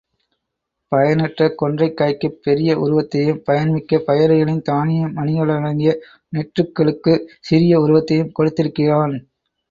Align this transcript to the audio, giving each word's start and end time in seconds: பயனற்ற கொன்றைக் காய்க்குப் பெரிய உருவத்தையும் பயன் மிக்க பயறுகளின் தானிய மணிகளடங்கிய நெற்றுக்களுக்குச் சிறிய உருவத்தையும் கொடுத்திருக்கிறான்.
பயனற்ற 0.91 1.47
கொன்றைக் 1.51 1.97
காய்க்குப் 1.97 2.39
பெரிய 2.43 2.77
உருவத்தையும் 2.79 3.43
பயன் 3.43 3.71
மிக்க 3.71 3.99
பயறுகளின் 3.99 4.61
தானிய 4.61 5.05
மணிகளடங்கிய 5.09 5.93
நெற்றுக்களுக்குச் 6.33 7.27
சிறிய 7.41 7.81
உருவத்தையும் 7.81 8.31
கொடுத்திருக்கிறான். 8.31 9.15